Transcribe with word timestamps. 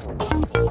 Thank 0.00 0.56
you. 0.56 0.69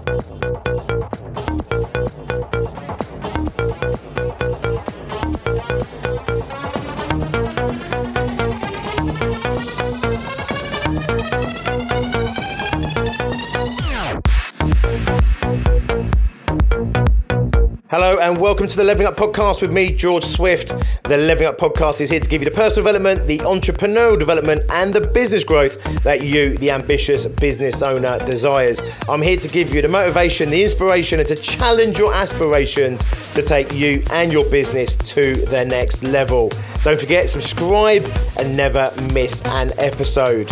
Hello 17.92 18.20
and 18.20 18.38
welcome 18.38 18.68
to 18.68 18.78
the 18.78 18.84
Leveling 18.84 19.08
Up 19.08 19.16
Podcast 19.16 19.64
with 19.64 19.74
me, 19.74 19.92
George 19.92 20.24
Swift. 20.24 20.74
The 21.06 21.18
Leveling 21.18 21.48
Up 21.48 21.58
Podcast 21.58 22.02
is 22.02 22.12
here 22.12 22.20
to 22.20 22.30
give 22.30 22.44
you 22.44 22.48
the 22.48 22.56
personal 22.56 22.86
development, 22.86 23.28
the 23.28 23.40
entrepreneurial 23.40 24.20
development, 24.20 24.62
and 24.70 24.94
the 24.94 25.02
business 25.02 25.44
growth 25.44 25.84
that 26.04 26.24
you, 26.24 26.56
the 26.60 26.70
ambitious 26.70 27.26
business 27.26 27.82
owner, 27.82 28.20
desires. 28.20 28.80
I'm 29.10 29.24
here 29.24 29.38
to 29.38 29.48
give 29.48 29.74
you 29.74 29.82
the 29.82 29.88
motivation, 29.88 30.52
the 30.52 30.62
inspiration, 30.62 31.20
and 31.20 31.28
to 31.30 31.36
challenge 31.36 31.98
your 31.98 32.14
aspirations 32.14 33.04
to 33.34 33.42
take 33.42 33.74
you 33.74 34.04
and 34.12 34.32
your 34.32 34.48
business 34.52 34.96
to 34.96 35.38
the 35.48 35.66
next 35.66 36.04
level. 36.04 36.52
Don't 36.84 37.00
forget, 37.00 37.28
subscribe 37.28 38.06
and 38.38 38.56
never 38.56 38.94
miss 39.12 39.42
an 39.46 39.72
episode. 39.80 40.52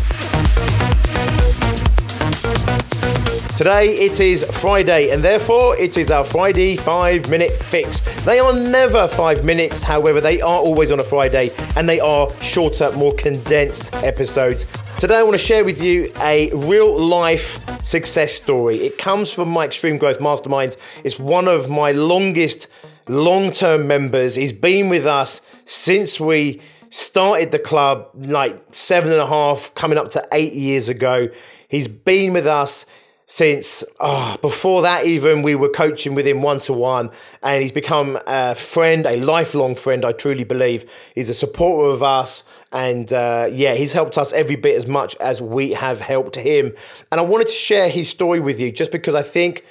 Today 3.58 3.96
it 3.96 4.20
is 4.20 4.44
Friday, 4.44 5.10
and 5.10 5.24
therefore 5.24 5.76
it 5.78 5.98
is 5.98 6.12
our 6.12 6.24
Friday 6.24 6.76
five 6.76 7.28
minute 7.28 7.52
fix. 7.52 8.02
They 8.24 8.38
are 8.38 8.54
never 8.54 9.08
five 9.08 9.44
minutes, 9.44 9.82
however, 9.82 10.22
they 10.22 10.42
are 10.42 10.60
always 10.60 10.92
on 10.92 11.00
a 11.00 11.04
Friday 11.04 11.50
and 11.76 11.90
they 11.90 12.00
are 12.00 12.32
shorter, 12.40 12.92
more 12.92 13.14
condensed 13.14 13.96
episodes. 13.96 14.68
Today 15.00 15.18
I 15.18 15.24
want 15.24 15.34
to 15.34 15.40
share 15.40 15.66
with 15.66 15.82
you 15.82 16.14
a 16.22 16.52
real 16.52 17.00
life 17.00 17.84
success 17.84 18.32
story. 18.32 18.78
It 18.78 19.00
comes 19.00 19.34
from 19.34 19.50
my 19.50 19.66
Extreme 19.66 19.98
Growth 19.98 20.20
Masterminds. 20.20 20.78
It's 21.04 21.18
one 21.18 21.48
of 21.48 21.68
my 21.68 21.94
longest 21.94 22.68
long 23.08 23.50
term 23.50 23.88
members. 23.88 24.36
He's 24.36 24.54
been 24.54 24.88
with 24.88 25.08
us 25.08 25.42
since 25.66 26.20
we 26.20 26.62
started 26.92 27.52
the 27.52 27.58
club, 27.58 28.08
like 28.14 28.62
seven 28.76 29.12
and 29.12 29.20
a 29.20 29.26
half, 29.26 29.74
coming 29.74 29.98
up 29.98 30.12
to 30.12 30.24
eight 30.32 30.54
years 30.54 30.90
ago. 30.90 31.30
He's 31.70 31.88
been 31.88 32.34
with 32.34 32.46
us 32.46 32.86
since 33.30 33.84
oh, 34.00 34.38
before 34.42 34.82
that 34.84 35.06
even 35.06 35.42
we 35.42 35.54
were 35.54 35.68
coaching 35.68 36.16
with 36.16 36.26
him 36.26 36.42
one 36.42 36.60
to 36.60 36.72
one 36.72 37.12
and 37.44 37.62
he's 37.62 37.74
become 37.74 38.18
a 38.26 38.56
friend 38.56 39.06
a 39.06 39.18
lifelong 39.18 39.76
friend 39.76 40.06
i 40.06 40.14
truly 40.14 40.46
believe. 40.46 40.90
He's 41.14 41.30
a 41.30 41.34
supporter 41.34 41.92
of 41.92 42.02
us 42.02 42.44
and 42.72 43.12
uh, 43.12 43.50
yeah 43.52 43.76
he's 43.76 43.92
helped 43.92 44.18
us 44.18 44.32
every 44.32 44.56
bit 44.56 44.78
as 44.78 44.88
much 44.88 45.16
as 45.18 45.42
we 45.42 45.74
have 45.74 46.00
helped 46.00 46.38
him. 46.38 46.74
And 47.12 47.20
i 47.20 47.24
wanted 47.24 47.48
to 47.48 47.54
share 47.54 47.90
his 47.90 48.10
story 48.10 48.40
with 48.40 48.62
you 48.62 48.72
just 48.72 48.92
because 48.92 49.14
i 49.14 49.24
think 49.24 49.66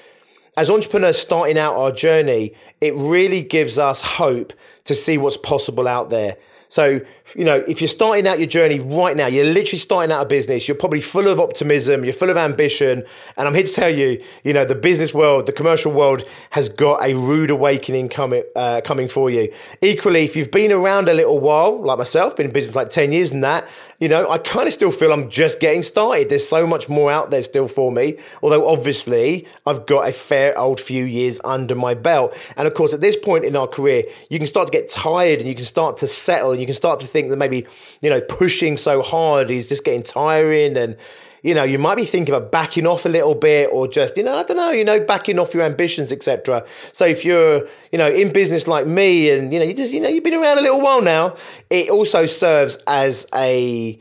as 0.58 0.68
entrepreneurs 0.68 1.18
starting 1.18 1.56
out 1.56 1.77
our 1.77 1.92
journey 1.92 2.52
it 2.82 2.94
really 2.94 3.42
gives 3.42 3.78
us 3.78 4.02
hope 4.02 4.52
to 4.84 4.94
see 4.94 5.16
what's 5.16 5.38
possible 5.38 5.88
out 5.88 6.10
there 6.10 6.36
so, 6.69 7.00
you 7.34 7.45
know, 7.45 7.56
if 7.69 7.81
you're 7.81 7.89
starting 7.89 8.27
out 8.27 8.39
your 8.39 8.48
journey 8.48 8.78
right 8.81 9.17
now, 9.17 9.27
you're 9.27 9.45
literally 9.45 9.78
starting 9.78 10.12
out 10.12 10.22
a 10.22 10.28
business, 10.28 10.67
you're 10.67 10.77
probably 10.77 11.00
full 11.00 11.28
of 11.28 11.39
optimism, 11.39 12.05
you're 12.05 12.14
full 12.14 12.31
of 12.31 12.36
ambition. 12.36 13.05
And 13.36 13.48
I'm 13.48 13.55
here 13.55 13.64
to 13.64 13.73
tell 13.73 13.91
you, 13.91 14.23
you 14.45 14.53
know, 14.53 14.64
the 14.64 14.75
business 14.75 15.12
world, 15.12 15.47
the 15.47 15.53
commercial 15.53 15.92
world 15.92 16.25
has 16.50 16.69
got 16.69 17.03
a 17.03 17.14
rude 17.14 17.50
awakening 17.50 18.08
coming, 18.08 18.45
uh, 18.55 18.81
coming 18.84 19.08
for 19.08 19.31
you. 19.31 19.53
Equally, 19.83 20.25
if 20.25 20.36
you've 20.36 20.50
been 20.50 20.73
around 20.73 21.08
a 21.08 21.14
little 21.14 21.39
while, 21.39 21.81
like 21.81 21.98
myself, 21.98 22.36
been 22.36 22.47
in 22.47 22.53
business 22.53 22.77
like 22.77 22.91
10 22.91 23.12
years 23.12 23.33
and 23.33 23.45
that, 23.45 23.67
you 23.98 24.08
know, 24.08 24.30
I 24.30 24.36
kind 24.36 24.67
of 24.67 24.75
still 24.75 24.92
feel 24.92 25.12
I'm 25.12 25.30
just 25.30 25.58
getting 25.58 25.83
started. 25.83 26.28
There's 26.28 26.47
so 26.47 26.67
much 26.67 26.89
more 26.89 27.11
out 27.11 27.30
there 27.30 27.42
still 27.42 27.67
for 27.67 27.91
me. 27.91 28.19
Although 28.42 28.69
obviously 28.69 29.47
I've 29.64 29.86
got 29.86 30.06
a 30.06 30.12
fair 30.12 30.56
old 30.58 30.80
few 30.80 31.05
years 31.05 31.41
under 31.45 31.75
my 31.75 31.95
belt. 31.95 32.36
And 32.56 32.69
of 32.69 32.75
course, 32.75 32.92
at 32.92 33.01
this 33.01 33.17
point 33.17 33.47
in 33.47 33.56
our 33.56 33.67
career, 33.67 34.05
you 34.28 34.39
can 34.39 34.47
start 34.47 34.69
to 34.69 34.73
get 34.73 34.91
tired 34.91 35.39
and 35.41 35.48
you 35.48 35.55
can 35.55 35.64
start 35.64 35.97
to 35.98 36.06
settle 36.06 36.55
and 36.56 36.60
you 36.62 36.66
can 36.66 36.74
start 36.74 37.00
to 37.00 37.06
think 37.06 37.28
that 37.28 37.36
maybe, 37.36 37.67
you 38.00 38.08
know, 38.08 38.20
pushing 38.20 38.78
so 38.78 39.02
hard 39.02 39.50
is 39.50 39.68
just 39.68 39.84
getting 39.84 40.02
tiring 40.02 40.77
and, 40.77 40.96
you 41.42 41.55
know, 41.55 41.62
you 41.62 41.78
might 41.78 41.96
be 41.96 42.06
thinking 42.06 42.34
about 42.34 42.50
backing 42.50 42.86
off 42.86 43.05
a 43.05 43.11
little 43.11 43.34
bit 43.34 43.68
or 43.70 43.86
just, 43.86 44.17
you 44.17 44.22
know, 44.22 44.34
I 44.34 44.42
don't 44.42 44.56
know, 44.56 44.70
you 44.70 44.84
know, 44.84 44.98
backing 44.98 45.39
off 45.39 45.52
your 45.52 45.64
ambitions, 45.64 46.11
etc. 46.11 46.64
So 46.92 47.05
if 47.05 47.24
you're, 47.24 47.68
you 47.92 47.98
know, 47.98 48.08
in 48.08 48.33
business 48.33 48.66
like 48.66 48.86
me 48.86 49.30
and, 49.30 49.52
you 49.52 49.58
know, 49.58 49.66
you 49.66 49.74
just, 49.74 49.92
you 49.92 50.00
know, 50.00 50.08
you've 50.08 50.24
been 50.24 50.34
around 50.34 50.58
a 50.58 50.62
little 50.62 50.80
while 50.80 51.02
now, 51.02 51.36
it 51.68 51.90
also 51.90 52.24
serves 52.27 52.78
as 52.86 53.27
a, 53.34 53.98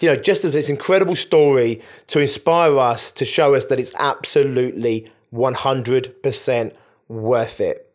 you 0.00 0.08
know, 0.08 0.16
just 0.16 0.44
as 0.44 0.54
this 0.54 0.70
incredible 0.70 1.14
story 1.14 1.82
to 2.06 2.20
inspire 2.20 2.78
us, 2.78 3.12
to 3.12 3.24
show 3.24 3.54
us 3.54 3.66
that 3.66 3.78
it's 3.78 3.92
absolutely 3.98 5.10
100% 5.32 6.72
worth 7.08 7.60
it 7.60 7.85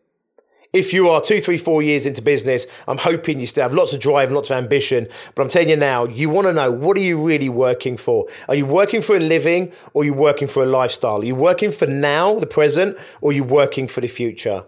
if 0.72 0.92
you 0.92 1.08
are 1.10 1.20
two, 1.20 1.40
three, 1.40 1.58
four 1.58 1.82
years 1.82 2.06
into 2.06 2.22
business, 2.22 2.66
I'm 2.88 2.98
hoping 2.98 3.40
you 3.40 3.46
still 3.46 3.62
have 3.62 3.74
lots 3.74 3.92
of 3.92 4.00
drive 4.00 4.28
and 4.28 4.36
lots 4.36 4.50
of 4.50 4.56
ambition. 4.56 5.06
But 5.34 5.42
I'm 5.42 5.48
telling 5.48 5.68
you 5.68 5.76
now, 5.76 6.06
you 6.06 6.30
want 6.30 6.46
to 6.46 6.52
know 6.52 6.70
what 6.70 6.96
are 6.96 7.00
you 7.00 7.22
really 7.22 7.48
working 7.50 7.96
for? 7.96 8.26
Are 8.48 8.54
you 8.54 8.64
working 8.64 9.02
for 9.02 9.16
a 9.16 9.20
living 9.20 9.72
or 9.92 10.02
are 10.02 10.06
you 10.06 10.14
working 10.14 10.48
for 10.48 10.62
a 10.62 10.66
lifestyle? 10.66 11.20
Are 11.20 11.24
you 11.24 11.34
working 11.34 11.72
for 11.72 11.86
now, 11.86 12.38
the 12.38 12.46
present, 12.46 12.96
or 13.20 13.30
are 13.30 13.34
you 13.34 13.44
working 13.44 13.86
for 13.86 14.00
the 14.00 14.08
future? 14.08 14.64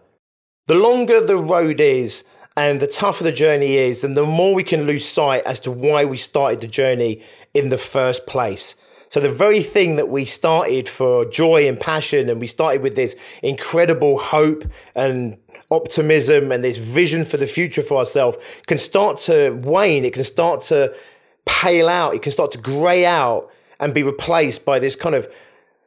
The 0.66 0.74
longer 0.74 1.20
the 1.20 1.38
road 1.38 1.80
is 1.80 2.24
and 2.56 2.80
the 2.80 2.86
tougher 2.86 3.24
the 3.24 3.32
journey 3.32 3.76
is, 3.76 4.02
then 4.02 4.14
the 4.14 4.26
more 4.26 4.54
we 4.54 4.62
can 4.62 4.86
lose 4.86 5.06
sight 5.06 5.42
as 5.44 5.58
to 5.60 5.70
why 5.70 6.04
we 6.04 6.16
started 6.16 6.60
the 6.60 6.66
journey 6.66 7.22
in 7.52 7.70
the 7.70 7.78
first 7.78 8.26
place. 8.26 8.76
So 9.08 9.20
the 9.20 9.30
very 9.30 9.62
thing 9.62 9.96
that 9.96 10.08
we 10.08 10.24
started 10.24 10.88
for 10.88 11.24
joy 11.24 11.68
and 11.68 11.78
passion, 11.78 12.28
and 12.28 12.40
we 12.40 12.46
started 12.46 12.82
with 12.82 12.96
this 12.96 13.16
incredible 13.42 14.18
hope 14.18 14.64
and 14.94 15.36
optimism 15.74 16.52
and 16.52 16.62
this 16.62 16.76
vision 16.78 17.24
for 17.24 17.36
the 17.36 17.46
future 17.46 17.82
for 17.82 17.98
ourselves 17.98 18.38
can 18.66 18.78
start 18.78 19.18
to 19.18 19.50
wane. 19.62 20.04
It 20.04 20.14
can 20.14 20.24
start 20.24 20.62
to 20.62 20.94
pale 21.44 21.88
out. 21.88 22.14
It 22.14 22.22
can 22.22 22.32
start 22.32 22.52
to 22.52 22.58
grey 22.58 23.04
out 23.04 23.50
and 23.80 23.92
be 23.92 24.02
replaced 24.02 24.64
by 24.64 24.78
this 24.78 24.96
kind 24.96 25.14
of 25.14 25.28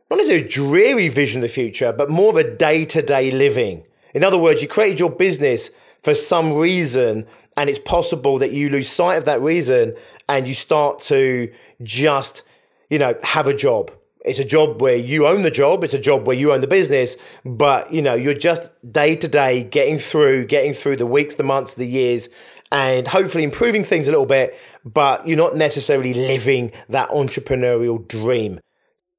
not 0.09 0.17
necessarily 0.17 0.45
a 0.45 0.49
dreary 0.49 1.09
vision 1.09 1.41
of 1.41 1.49
the 1.49 1.53
future, 1.53 1.91
but 1.91 2.09
more 2.09 2.29
of 2.29 2.37
a 2.37 2.55
day 2.55 2.85
to 2.85 3.01
day 3.01 3.31
living. 3.31 3.83
In 4.13 4.23
other 4.23 4.37
words, 4.37 4.61
you 4.61 4.67
created 4.67 4.99
your 4.99 5.09
business 5.09 5.71
for 6.01 6.13
some 6.13 6.53
reason, 6.53 7.27
and 7.57 7.69
it's 7.69 7.79
possible 7.79 8.37
that 8.37 8.51
you 8.51 8.69
lose 8.69 8.89
sight 8.89 9.15
of 9.15 9.25
that 9.25 9.41
reason 9.41 9.95
and 10.29 10.47
you 10.47 10.53
start 10.53 11.01
to 11.01 11.51
just, 11.83 12.43
you 12.89 12.99
know, 12.99 13.15
have 13.23 13.47
a 13.47 13.53
job 13.53 13.91
it's 14.25 14.39
a 14.39 14.45
job 14.45 14.81
where 14.81 14.97
you 14.97 15.27
own 15.27 15.43
the 15.43 15.51
job. 15.51 15.83
It's 15.83 15.93
a 15.93 15.99
job 15.99 16.27
where 16.27 16.35
you 16.35 16.51
own 16.51 16.61
the 16.61 16.67
business, 16.67 17.17
but 17.45 17.93
you 17.93 18.01
know, 18.01 18.13
you're 18.13 18.33
just 18.33 18.71
day 18.91 19.15
to 19.15 19.27
day 19.27 19.63
getting 19.63 19.97
through, 19.97 20.47
getting 20.47 20.73
through 20.73 20.97
the 20.97 21.05
weeks, 21.05 21.35
the 21.35 21.43
months, 21.43 21.75
the 21.75 21.85
years, 21.85 22.29
and 22.71 23.07
hopefully 23.07 23.43
improving 23.43 23.83
things 23.83 24.07
a 24.07 24.11
little 24.11 24.25
bit, 24.25 24.57
but 24.83 25.27
you're 25.27 25.37
not 25.37 25.55
necessarily 25.55 26.13
living 26.13 26.71
that 26.89 27.09
entrepreneurial 27.09 28.05
dream. 28.07 28.59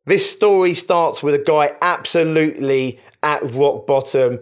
This 0.07 0.31
story 0.31 0.75
starts 0.75 1.23
with 1.23 1.35
a 1.35 1.45
guy 1.45 1.71
absolutely 1.83 3.01
at 3.23 3.43
rock 3.53 3.87
bottom. 3.87 4.41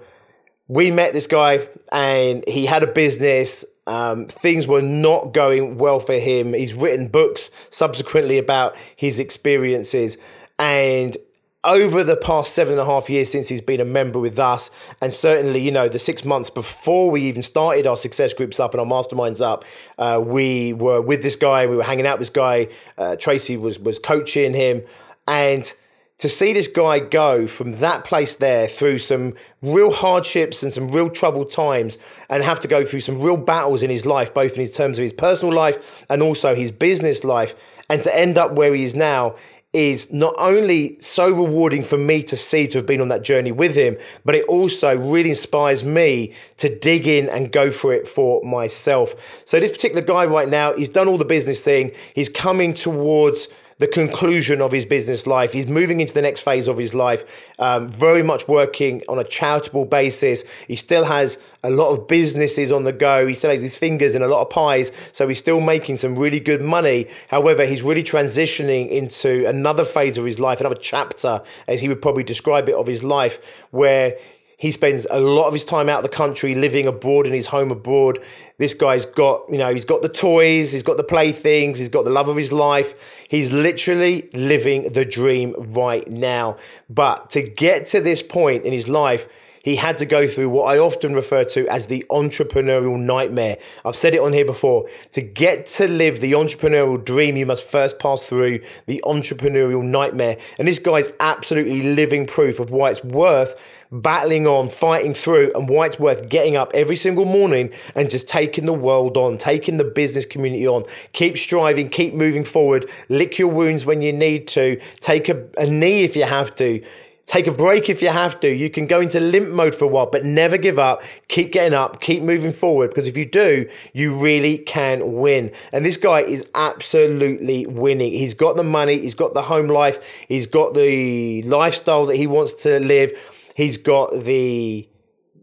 We 0.68 0.90
met 0.90 1.12
this 1.12 1.26
guy 1.26 1.68
and 1.90 2.44
he 2.46 2.66
had 2.66 2.82
a 2.82 2.86
business. 2.86 3.64
Um, 3.86 4.26
things 4.26 4.66
were 4.66 4.82
not 4.82 5.32
going 5.32 5.78
well 5.78 6.00
for 6.00 6.14
him. 6.14 6.52
He's 6.52 6.74
written 6.74 7.08
books 7.08 7.50
subsequently 7.70 8.38
about 8.38 8.76
his 8.96 9.20
experiences. 9.20 10.18
And 10.58 11.16
over 11.64 12.04
the 12.04 12.16
past 12.16 12.54
seven 12.54 12.74
and 12.74 12.80
a 12.80 12.84
half 12.84 13.10
years 13.10 13.30
since 13.30 13.48
he's 13.48 13.60
been 13.60 13.80
a 13.80 13.84
member 13.84 14.20
with 14.20 14.38
us, 14.38 14.70
and 15.00 15.12
certainly, 15.12 15.60
you 15.60 15.72
know, 15.72 15.88
the 15.88 15.98
six 15.98 16.24
months 16.24 16.48
before 16.48 17.10
we 17.10 17.22
even 17.22 17.42
started 17.42 17.86
our 17.86 17.96
success 17.96 18.32
groups 18.32 18.60
up 18.60 18.72
and 18.72 18.80
our 18.80 18.86
masterminds 18.86 19.40
up, 19.40 19.64
uh, 19.98 20.20
we 20.24 20.72
were 20.72 21.00
with 21.00 21.22
this 21.22 21.36
guy, 21.36 21.66
we 21.66 21.76
were 21.76 21.82
hanging 21.82 22.06
out 22.06 22.18
with 22.18 22.28
this 22.28 22.34
guy. 22.34 22.68
Uh, 22.96 23.16
Tracy 23.16 23.56
was 23.56 23.78
was 23.80 23.98
coaching 23.98 24.54
him, 24.54 24.82
and 25.26 25.72
to 26.18 26.28
see 26.28 26.52
this 26.52 26.68
guy 26.68 26.98
go 26.98 27.46
from 27.46 27.72
that 27.74 28.04
place 28.04 28.36
there 28.36 28.68
through 28.68 28.98
some 28.98 29.34
real 29.60 29.90
hardships 29.90 30.62
and 30.62 30.72
some 30.72 30.88
real 30.88 31.10
troubled 31.10 31.50
times 31.50 31.98
and 32.30 32.42
have 32.42 32.58
to 32.60 32.68
go 32.68 32.86
through 32.86 33.00
some 33.00 33.20
real 33.20 33.36
battles 33.36 33.82
in 33.82 33.90
his 33.90 34.06
life, 34.06 34.32
both 34.32 34.56
in 34.56 34.66
terms 34.68 34.98
of 34.98 35.02
his 35.02 35.12
personal 35.12 35.54
life 35.54 36.04
and 36.08 36.22
also 36.22 36.54
his 36.54 36.72
business 36.72 37.22
life, 37.22 37.54
and 37.90 38.02
to 38.02 38.16
end 38.16 38.38
up 38.38 38.52
where 38.52 38.72
he 38.72 38.84
is 38.84 38.94
now 38.94 39.34
is 39.72 40.12
not 40.12 40.34
only 40.38 40.98
so 41.00 41.30
rewarding 41.30 41.84
for 41.84 41.98
me 41.98 42.22
to 42.22 42.36
see 42.36 42.66
to 42.68 42.78
have 42.78 42.86
been 42.86 43.00
on 43.00 43.08
that 43.08 43.22
journey 43.22 43.52
with 43.52 43.74
him, 43.74 43.96
but 44.24 44.34
it 44.34 44.44
also 44.46 44.96
really 44.96 45.30
inspires 45.30 45.84
me 45.84 46.32
to 46.56 46.78
dig 46.78 47.06
in 47.06 47.28
and 47.28 47.52
go 47.52 47.70
for 47.70 47.92
it 47.92 48.08
for 48.08 48.42
myself. 48.42 49.14
So 49.44 49.60
this 49.60 49.70
particular 49.72 50.02
guy 50.02 50.24
right 50.24 50.48
now, 50.48 50.74
he's 50.74 50.88
done 50.88 51.08
all 51.08 51.18
the 51.18 51.24
business 51.24 51.60
thing. 51.60 51.92
He's 52.14 52.28
coming 52.28 52.72
towards 52.72 53.48
the 53.78 53.86
conclusion 53.86 54.62
of 54.62 54.72
his 54.72 54.86
business 54.86 55.26
life. 55.26 55.52
He's 55.52 55.66
moving 55.66 56.00
into 56.00 56.14
the 56.14 56.22
next 56.22 56.40
phase 56.40 56.66
of 56.66 56.78
his 56.78 56.94
life, 56.94 57.24
um, 57.58 57.88
very 57.88 58.22
much 58.22 58.48
working 58.48 59.02
on 59.08 59.18
a 59.18 59.24
charitable 59.24 59.84
basis. 59.84 60.44
He 60.66 60.76
still 60.76 61.04
has 61.04 61.38
a 61.62 61.70
lot 61.70 61.90
of 61.90 62.08
businesses 62.08 62.72
on 62.72 62.84
the 62.84 62.92
go. 62.92 63.26
He 63.26 63.34
still 63.34 63.50
has 63.50 63.60
his 63.60 63.76
fingers 63.76 64.14
in 64.14 64.22
a 64.22 64.28
lot 64.28 64.40
of 64.40 64.50
pies, 64.50 64.92
so 65.12 65.28
he's 65.28 65.38
still 65.38 65.60
making 65.60 65.98
some 65.98 66.18
really 66.18 66.40
good 66.40 66.62
money. 66.62 67.06
However, 67.28 67.66
he's 67.66 67.82
really 67.82 68.02
transitioning 68.02 68.88
into 68.88 69.46
another 69.46 69.84
phase 69.84 70.16
of 70.16 70.24
his 70.24 70.40
life, 70.40 70.60
another 70.60 70.76
chapter, 70.76 71.42
as 71.68 71.80
he 71.82 71.88
would 71.88 72.00
probably 72.00 72.24
describe 72.24 72.70
it, 72.70 72.74
of 72.74 72.86
his 72.86 73.04
life, 73.04 73.40
where 73.72 74.16
he 74.56 74.72
spends 74.72 75.06
a 75.10 75.20
lot 75.20 75.46
of 75.46 75.52
his 75.52 75.64
time 75.64 75.88
out 75.88 75.98
of 75.98 76.10
the 76.10 76.16
country, 76.16 76.54
living 76.54 76.86
abroad 76.86 77.26
in 77.26 77.32
his 77.34 77.48
home 77.48 77.70
abroad. 77.70 78.18
This 78.58 78.72
guy's 78.72 79.04
got, 79.04 79.42
you 79.50 79.58
know, 79.58 79.70
he's 79.70 79.84
got 79.84 80.00
the 80.00 80.08
toys, 80.08 80.72
he's 80.72 80.82
got 80.82 80.96
the 80.96 81.04
playthings, 81.04 81.78
he's 81.78 81.90
got 81.90 82.04
the 82.04 82.10
love 82.10 82.28
of 82.28 82.36
his 82.36 82.52
life. 82.52 82.94
He's 83.28 83.52
literally 83.52 84.30
living 84.32 84.94
the 84.94 85.04
dream 85.04 85.54
right 85.58 86.08
now. 86.10 86.56
But 86.88 87.30
to 87.30 87.42
get 87.42 87.84
to 87.86 88.00
this 88.00 88.22
point 88.22 88.64
in 88.64 88.72
his 88.72 88.88
life, 88.88 89.28
he 89.66 89.74
had 89.74 89.98
to 89.98 90.06
go 90.06 90.28
through 90.28 90.48
what 90.48 90.72
I 90.72 90.78
often 90.78 91.12
refer 91.12 91.42
to 91.42 91.66
as 91.66 91.88
the 91.88 92.06
entrepreneurial 92.08 92.96
nightmare. 92.96 93.58
I've 93.84 93.96
said 93.96 94.14
it 94.14 94.20
on 94.20 94.32
here 94.32 94.44
before. 94.44 94.88
To 95.10 95.20
get 95.20 95.66
to 95.66 95.88
live 95.88 96.20
the 96.20 96.32
entrepreneurial 96.32 97.04
dream, 97.04 97.36
you 97.36 97.46
must 97.46 97.68
first 97.68 97.98
pass 97.98 98.26
through 98.26 98.60
the 98.86 99.02
entrepreneurial 99.04 99.82
nightmare. 99.82 100.36
And 100.60 100.68
this 100.68 100.78
guy's 100.78 101.10
absolutely 101.18 101.82
living 101.82 102.26
proof 102.26 102.60
of 102.60 102.70
why 102.70 102.90
it's 102.90 103.02
worth 103.02 103.56
battling 103.90 104.46
on, 104.46 104.68
fighting 104.68 105.14
through, 105.14 105.50
and 105.56 105.68
why 105.68 105.86
it's 105.86 105.98
worth 105.98 106.28
getting 106.28 106.56
up 106.56 106.70
every 106.72 106.96
single 106.96 107.24
morning 107.24 107.72
and 107.96 108.08
just 108.08 108.28
taking 108.28 108.66
the 108.66 108.72
world 108.72 109.16
on, 109.16 109.36
taking 109.36 109.78
the 109.78 109.84
business 109.84 110.26
community 110.26 110.68
on. 110.68 110.84
Keep 111.12 111.36
striving, 111.36 111.88
keep 111.88 112.14
moving 112.14 112.44
forward, 112.44 112.88
lick 113.08 113.36
your 113.36 113.48
wounds 113.48 113.84
when 113.84 114.00
you 114.00 114.12
need 114.12 114.46
to, 114.46 114.80
take 115.00 115.28
a, 115.28 115.44
a 115.58 115.66
knee 115.66 116.04
if 116.04 116.14
you 116.14 116.22
have 116.22 116.54
to. 116.54 116.84
Take 117.26 117.48
a 117.48 117.52
break 117.52 117.90
if 117.90 118.02
you 118.02 118.08
have 118.08 118.38
to. 118.40 118.48
You 118.48 118.70
can 118.70 118.86
go 118.86 119.00
into 119.00 119.18
limp 119.18 119.50
mode 119.50 119.74
for 119.74 119.84
a 119.84 119.88
while, 119.88 120.06
but 120.06 120.24
never 120.24 120.56
give 120.56 120.78
up. 120.78 121.02
Keep 121.26 121.50
getting 121.50 121.74
up, 121.74 122.00
keep 122.00 122.22
moving 122.22 122.52
forward, 122.52 122.90
because 122.90 123.08
if 123.08 123.16
you 123.16 123.26
do, 123.26 123.68
you 123.92 124.16
really 124.16 124.58
can 124.58 125.14
win. 125.14 125.50
And 125.72 125.84
this 125.84 125.96
guy 125.96 126.20
is 126.20 126.46
absolutely 126.54 127.66
winning. 127.66 128.12
He's 128.12 128.34
got 128.34 128.56
the 128.56 128.62
money, 128.62 129.00
he's 129.00 129.16
got 129.16 129.34
the 129.34 129.42
home 129.42 129.66
life, 129.66 129.98
he's 130.28 130.46
got 130.46 130.74
the 130.74 131.42
lifestyle 131.42 132.06
that 132.06 132.16
he 132.16 132.28
wants 132.28 132.52
to 132.62 132.78
live, 132.78 133.12
he's 133.56 133.76
got 133.76 134.12
the 134.12 134.88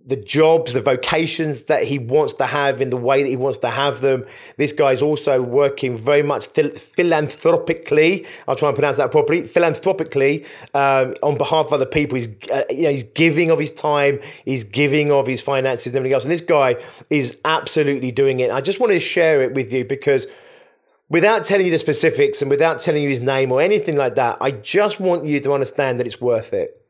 the 0.06 0.18
jobs, 0.18 0.74
the 0.74 0.82
vocations 0.82 1.66
that 1.66 1.84
he 1.84 1.98
wants 1.98 2.34
to 2.34 2.46
have 2.46 2.82
in 2.82 2.90
the 2.90 2.98
way 2.98 3.24
that 3.24 3.30
he 3.30 3.38
wants 3.38 3.58
to 3.60 3.70
have 3.70 4.02
them. 4.02 4.26
This 4.58 4.74
guy's 4.74 5.02
also 5.02 5.42
working 5.42 5.98
very 5.98 6.22
much 6.22 6.48
philanthropically. 6.48 8.26
I'll 8.48 8.58
try 8.58 8.68
and 8.70 8.76
pronounce 8.76 8.98
that 8.98 9.12
properly. 9.12 9.48
Philanthropically, 9.48 10.46
um, 10.74 11.16
on 11.24 11.38
behalf 11.38 11.68
of 11.68 11.74
other 11.74 11.86
people. 11.86 12.18
He's, 12.18 12.28
uh, 12.52 12.64
you 12.70 12.84
know, 12.84 12.90
he's 12.90 13.04
giving 13.04 13.50
of 13.50 13.60
his 13.60 13.72
time. 13.72 14.20
He's 14.44 14.66
giving 14.66 15.10
of 15.10 15.26
his 15.26 15.40
finances 15.40 15.88
and 15.88 15.98
everything 15.98 16.16
else. 16.16 16.26
And 16.26 16.32
this 16.32 16.42
guy 16.42 16.76
is 17.10 17.38
absolutely 17.46 18.12
doing 18.12 18.42
it. 18.42 18.52
I 18.52 18.60
just 18.60 18.82
wanted 18.82 18.96
to 18.96 19.00
share 19.00 19.42
it 19.42 19.54
with 19.54 19.72
you 19.72 19.86
because 19.86 20.28
without 21.08 21.46
telling 21.46 21.66
you 21.66 21.72
the 21.72 21.80
specifics 21.80 22.42
and 22.42 22.52
without 22.52 22.80
telling 22.80 23.04
you 23.04 23.10
his 23.10 23.22
name 23.22 23.54
or 23.54 23.62
anything 23.62 23.96
like 23.96 24.16
that, 24.16 24.38
I 24.42 24.52
just 24.52 25.00
want 25.00 25.24
you 25.24 25.40
to 25.40 25.54
understand 25.54 25.98
that 26.02 26.08
it's 26.08 26.20
worth 26.20 26.52
it 26.52 26.84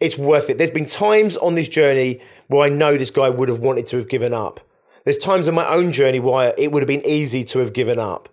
it's 0.00 0.18
worth 0.18 0.50
it. 0.50 0.58
There's 0.58 0.70
been 0.70 0.86
times 0.86 1.36
on 1.36 1.54
this 1.54 1.68
journey 1.68 2.20
where 2.48 2.66
I 2.66 2.68
know 2.68 2.96
this 2.96 3.10
guy 3.10 3.28
would 3.28 3.48
have 3.48 3.60
wanted 3.60 3.86
to 3.88 3.96
have 3.96 4.08
given 4.08 4.32
up. 4.32 4.60
There's 5.04 5.18
times 5.18 5.48
in 5.48 5.54
my 5.54 5.68
own 5.68 5.92
journey 5.92 6.20
where 6.20 6.54
it 6.56 6.72
would 6.72 6.82
have 6.82 6.88
been 6.88 7.06
easy 7.06 7.44
to 7.44 7.58
have 7.58 7.72
given 7.72 7.98
up. 7.98 8.28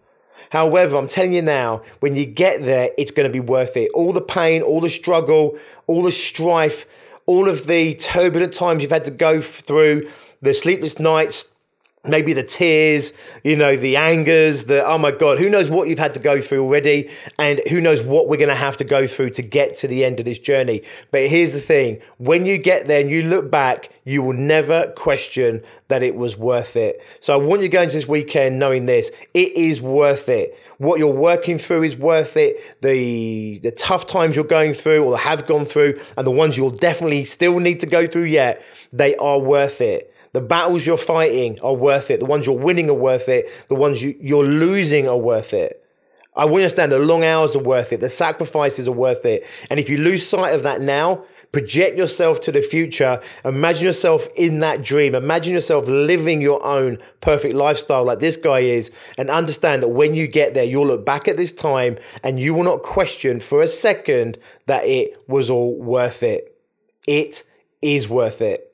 However, 0.51 0.97
I'm 0.97 1.07
telling 1.07 1.33
you 1.33 1.41
now, 1.41 1.81
when 2.01 2.15
you 2.15 2.25
get 2.25 2.65
there, 2.65 2.91
it's 2.97 3.11
going 3.11 3.27
to 3.27 3.31
be 3.31 3.39
worth 3.39 3.77
it. 3.77 3.89
All 3.93 4.11
the 4.11 4.21
pain, 4.21 4.61
all 4.61 4.81
the 4.81 4.89
struggle, 4.89 5.57
all 5.87 6.03
the 6.03 6.11
strife, 6.11 6.85
all 7.25 7.47
of 7.47 7.67
the 7.67 7.95
turbulent 7.95 8.53
times 8.53 8.81
you've 8.81 8.91
had 8.91 9.05
to 9.05 9.11
go 9.11 9.41
through, 9.41 10.09
the 10.41 10.53
sleepless 10.53 10.99
nights, 10.99 11.45
maybe 12.03 12.33
the 12.33 12.43
tears, 12.43 13.13
you 13.43 13.55
know, 13.55 13.75
the 13.75 13.95
angers, 13.95 14.65
the 14.65 14.85
oh 14.85 14.97
my 14.97 15.11
God, 15.11 15.37
who 15.37 15.49
knows 15.49 15.69
what 15.69 15.87
you've 15.87 15.99
had 15.99 16.13
to 16.13 16.19
go 16.19 16.41
through 16.41 16.63
already, 16.63 17.09
and 17.37 17.61
who 17.69 17.79
knows 17.79 18.01
what 18.01 18.27
we're 18.27 18.37
going 18.37 18.49
to 18.49 18.55
have 18.55 18.77
to 18.77 18.83
go 18.83 19.05
through 19.05 19.29
to 19.31 19.41
get 19.41 19.75
to 19.75 19.87
the 19.87 20.03
end 20.03 20.19
of 20.19 20.25
this 20.25 20.39
journey. 20.39 20.81
But 21.11 21.27
here's 21.27 21.53
the 21.53 21.61
thing 21.61 22.01
when 22.17 22.45
you 22.45 22.57
get 22.57 22.87
there 22.87 23.01
and 23.01 23.09
you 23.09 23.23
look 23.23 23.51
back, 23.51 23.91
you 24.05 24.23
will 24.23 24.33
never 24.33 24.91
question 24.95 25.61
that 25.89 26.01
it 26.01 26.15
was 26.15 26.37
worth 26.37 26.75
it. 26.75 27.01
So 27.19 27.33
I 27.33 27.37
want 27.37 27.61
you 27.61 27.69
going 27.69 27.89
to 27.89 27.95
this 27.95 28.07
weekend 28.07 28.57
knowing 28.57 28.85
this 28.85 29.11
it 29.33 29.55
is 29.55 29.81
worth 29.81 30.29
it. 30.29 30.57
What 30.77 30.97
you're 30.97 31.13
working 31.13 31.59
through 31.59 31.83
is 31.83 31.95
worth 31.95 32.35
it. 32.37 32.57
The 32.81 33.59
the 33.59 33.71
tough 33.71 34.07
times 34.07 34.35
you're 34.35 34.45
going 34.45 34.73
through 34.73 35.03
or 35.03 35.15
have 35.17 35.45
gone 35.45 35.65
through, 35.65 35.99
and 36.17 36.25
the 36.25 36.31
ones 36.31 36.57
you'll 36.57 36.71
definitely 36.71 37.25
still 37.25 37.59
need 37.59 37.79
to 37.81 37.85
go 37.85 38.07
through 38.07 38.23
yet, 38.23 38.63
they 38.91 39.15
are 39.17 39.37
worth 39.37 39.79
it. 39.81 40.10
The 40.33 40.41
battles 40.41 40.85
you're 40.85 40.97
fighting 40.97 41.59
are 41.61 41.75
worth 41.75 42.09
it. 42.09 42.19
The 42.19 42.25
ones 42.25 42.45
you're 42.45 42.57
winning 42.57 42.89
are 42.89 42.93
worth 42.93 43.27
it. 43.27 43.49
The 43.67 43.75
ones 43.75 44.01
you, 44.01 44.15
you're 44.19 44.45
losing 44.45 45.07
are 45.07 45.17
worth 45.17 45.53
it. 45.53 45.77
I 46.35 46.45
understand 46.45 46.91
the 46.91 46.99
long 46.99 47.25
hours 47.25 47.55
are 47.57 47.63
worth 47.63 47.91
it. 47.91 47.99
The 47.99 48.09
sacrifices 48.09 48.87
are 48.87 48.93
worth 48.93 49.25
it. 49.25 49.45
And 49.69 49.79
if 49.79 49.89
you 49.89 49.97
lose 49.97 50.25
sight 50.25 50.55
of 50.55 50.63
that 50.63 50.79
now, 50.79 51.25
project 51.51 51.97
yourself 51.97 52.39
to 52.41 52.51
the 52.53 52.61
future. 52.61 53.19
Imagine 53.43 53.87
yourself 53.87 54.29
in 54.37 54.61
that 54.61 54.81
dream. 54.81 55.13
Imagine 55.13 55.53
yourself 55.53 55.87
living 55.89 56.41
your 56.41 56.65
own 56.65 56.99
perfect 57.19 57.53
lifestyle 57.53 58.05
like 58.05 58.19
this 58.19 58.37
guy 58.37 58.59
is. 58.59 58.91
And 59.17 59.29
understand 59.29 59.83
that 59.83 59.89
when 59.89 60.15
you 60.15 60.27
get 60.27 60.53
there, 60.53 60.63
you'll 60.63 60.87
look 60.87 61.05
back 61.05 61.27
at 61.27 61.35
this 61.35 61.51
time 61.51 61.97
and 62.23 62.39
you 62.39 62.53
will 62.53 62.63
not 62.63 62.83
question 62.83 63.41
for 63.41 63.61
a 63.61 63.67
second 63.67 64.37
that 64.67 64.85
it 64.85 65.21
was 65.27 65.49
all 65.49 65.77
worth 65.77 66.23
it. 66.23 66.57
It 67.07 67.43
is 67.81 68.07
worth 68.07 68.41
it. 68.41 68.70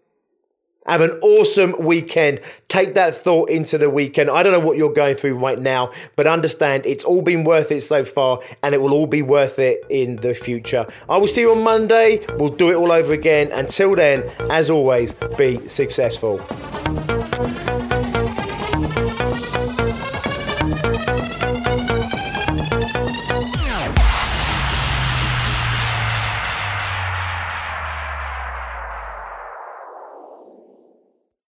Have 0.88 1.02
an 1.02 1.12
awesome 1.22 1.76
weekend. 1.80 2.40
Take 2.68 2.96
that 2.96 3.16
thought 3.16 3.50
into 3.50 3.78
the 3.78 3.90
weekend. 3.90 4.30
I 4.30 4.44
don't 4.44 4.54
know 4.54 4.60
what 4.60 4.78
you're 4.78 4.94
going 4.94 5.16
through 5.16 5.38
right 5.38 5.60
now, 5.60 5.92
but 6.16 6.28
understand 6.28 6.86
it's 6.86 7.04
all 7.04 7.22
been 7.22 7.44
worth 7.44 7.72
it 7.72 7.82
so 7.82 8.06
far 8.06 8.40
and 8.64 8.74
it 8.74 8.82
will 8.82 8.94
all 8.94 9.08
be 9.08 9.22
worth 9.22 9.60
it 9.60 9.86
in 9.90 10.18
the 10.18 10.34
future. 10.34 10.86
I 11.10 11.18
will 11.18 11.28
see 11.28 11.42
you 11.42 11.52
on 11.52 11.64
Monday. 11.64 12.26
We'll 12.38 12.50
do 12.50 12.70
it 12.70 12.76
all 12.76 12.92
over 12.92 13.14
again. 13.14 13.52
Until 13.52 13.96
then, 13.96 14.24
as 14.50 14.70
always, 14.70 15.14
be 15.38 15.68
successful. 15.68 16.38